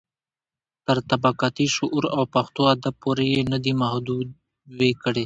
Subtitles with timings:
[0.85, 5.19] تر طبقاتي شعور او پښتو ادب پورې يې نه دي محدوې کړي.